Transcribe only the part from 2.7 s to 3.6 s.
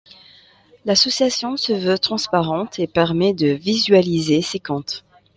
et permet de